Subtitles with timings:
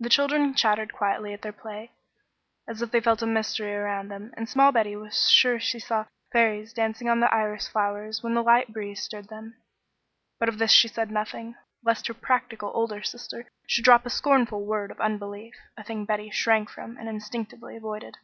[0.00, 1.92] The children chattered quietly at their play,
[2.66, 6.06] as if they felt a mystery around them, and small Betty was sure she saw
[6.32, 9.54] fairies dancing on the iris flowers when the light breeze stirred them;
[10.40, 11.54] but of this she said nothing,
[11.84, 16.28] lest her practical older sister should drop a scornful word of unbelief, a thing Betty
[16.28, 18.16] shrank from and instinctively avoided.